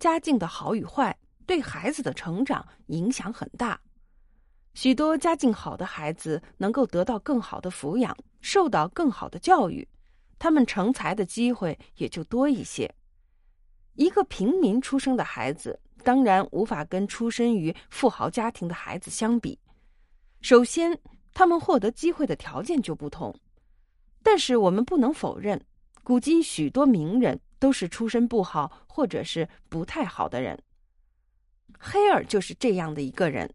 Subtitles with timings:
[0.00, 3.78] 家境的好与坏对孩子的成长影响很大。
[4.72, 9.86] 许多家境好的孩子能够得到更好的抚养，受到更好的教育，
[10.38, 12.92] 他们成才的机会也就多一些。
[13.94, 19.58] 一个平民出生的孩子，当然无法跟出身于富豪家庭的孩子相比。
[20.40, 20.98] 首先，
[21.34, 23.38] 他们获得机会的条件就不同。
[24.22, 25.60] 但是我们不能否认，
[26.02, 30.60] 古今许多名人都是出身不好或者是不太好的人。
[31.78, 33.48] 黑尔就是这样的一个人。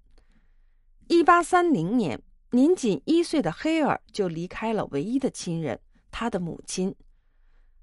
[1.07, 2.20] 一八三零年，
[2.52, 5.77] 年仅一岁的黑尔就离开了唯一的亲人，
[6.09, 6.95] 他的母亲。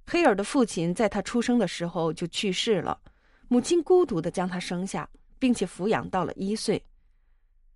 [0.06, 2.98] 黑尔的父亲在他出生的时候就去世了，
[3.48, 5.08] 母亲孤独的将他生下，
[5.38, 6.82] 并且抚养到了一岁。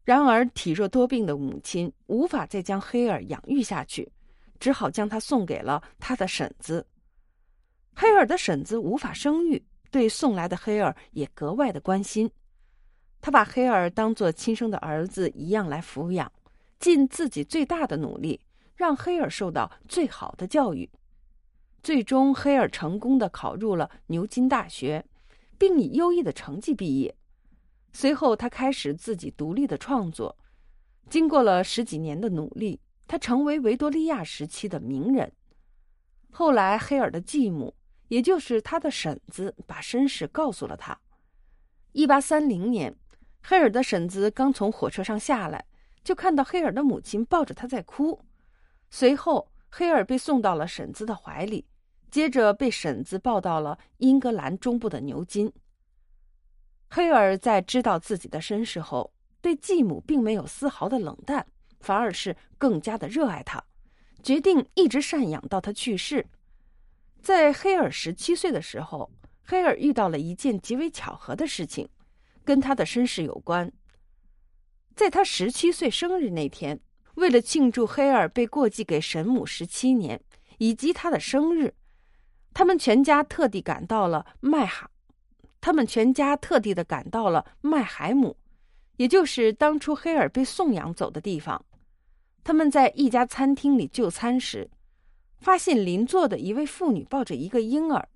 [0.02, 4.10] 然而体弱多病的母亲无法再将黑尔养育下去，
[4.58, 6.84] 只好将他送给了他的婶子。
[7.98, 12.30] 黑尔的婶子无法生育，对送来的黑尔也格外的关心。
[13.22, 16.30] 他把黑尔当作亲生的儿子一样来抚养，
[16.78, 18.38] 尽自己最大的努力，
[18.74, 20.86] 让黑尔受到最好的教育。
[21.82, 25.02] 最终，黑尔成功的考入了牛津大学，
[25.56, 27.16] 并以优异的成绩毕业。
[27.94, 30.36] 随后，他开始自己独立的创作。
[31.08, 35.32] 经过了十几年的努力，他成为维多利亚时期的名人。
[36.30, 37.74] 后来，黑尔的继母，
[38.08, 40.98] 也就是他的婶子，把身世告诉了他。
[41.92, 42.94] 一八三零年。
[43.48, 45.64] 黑尔的婶子刚从火车上下来，
[46.02, 48.20] 就看到黑尔的母亲抱着他在哭。
[48.90, 51.64] 随后，黑尔被送到了婶子的怀里，
[52.10, 55.52] 接着被婶子抱到了英格兰中部的牛津。
[56.90, 61.46] 黑尔在知道自己的身世后，对继母并没有丝毫的冷淡，
[61.78, 63.62] 反而是更加的热爱他，
[64.24, 66.26] 决定一直赡养到他去世。
[67.26, 69.10] 在黑尔十七岁的时候，
[69.42, 71.88] 黑尔遇到了一件极为巧合的事情。
[72.44, 73.72] 跟他的身世有关。
[74.94, 76.78] 在他十七岁生日那天，
[77.16, 80.20] 为了庆祝黑尔被过继给神母十七年
[80.58, 81.74] 以及他的生日，
[82.54, 84.88] 他们全家特地赶到了麦哈，
[85.60, 88.36] 他们全家特地的赶到了麦海姆，
[88.98, 91.60] 也就是当初黑尔被送养走的地方。
[92.44, 94.70] 他们在一家餐厅里就餐时，
[95.46, 98.08] 发现邻座的一位妇女抱着一个婴儿，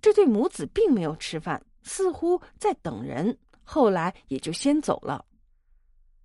[0.00, 3.36] 这对母子并没有吃饭，似乎在等人。
[3.64, 5.26] 后来也就先走了。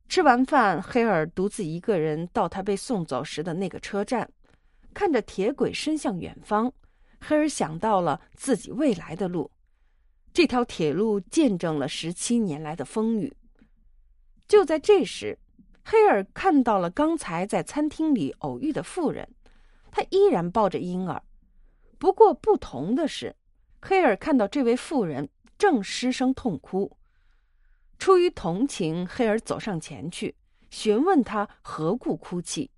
[0.08, 4.32] 吃完饭，黑尔独自一个人到他被送走时的那个车站，
[4.94, 6.72] 看着铁轨伸向远方，
[7.20, 9.50] 黑尔想到了自己未来的路。
[10.32, 13.36] 这条铁路见证了十七年来的风雨。
[14.48, 15.36] 就在这时，
[15.84, 19.28] 黑尔看到了刚才在餐厅里偶遇的妇人，
[19.92, 21.24] 他依然抱着婴儿，
[21.98, 23.36] 不过不同的是，
[23.82, 26.98] 黑尔看到这位妇人正失声痛哭。
[27.98, 30.36] 出于同情，黑尔走上前去，
[30.70, 32.72] 询问他何故哭泣。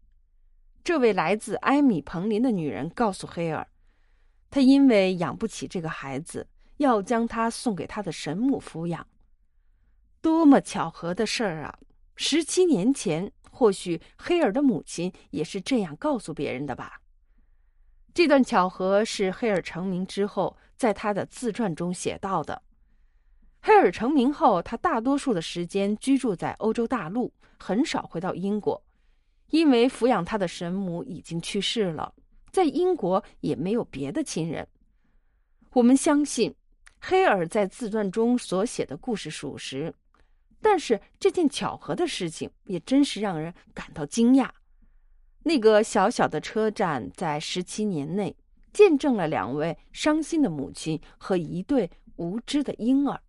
[0.83, 3.67] 这位来自埃米彭林的女人告诉黑尔，
[4.49, 6.47] 她因为养不起这个孩子，
[6.77, 9.05] 要将他送给他的神母抚养。
[10.21, 11.79] 多么巧合的事儿啊！
[12.15, 17.00] 十七年前，或许黑尔的母亲也是这样告诉别人的吧。
[18.13, 22.61] 这段巧合是黑尔成名之后在他的自传中写到的。
[23.61, 28.83] 黑尔成名后，他大多数的时间居住在欧洲大陆，很少回到英国，
[29.51, 32.13] 因为抚养他的神母已经去世了，
[32.51, 34.67] 在英国也没有别的亲人。
[35.73, 36.53] 我们相信，
[36.99, 39.93] 黑尔在自传中所写的故事属实，
[40.59, 44.49] 但是这件巧合的事情也真是让人感到惊讶。
[45.43, 48.35] 那个小小的车站，在十七年内
[48.71, 53.19] 见证了两位伤心的母亲和一对无知的婴儿。